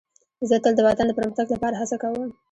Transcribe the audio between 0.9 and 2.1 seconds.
د پرمختګ لپاره هڅه